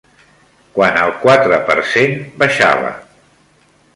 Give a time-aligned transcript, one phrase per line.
[0.77, 2.89] Quan el quatre per cent baixava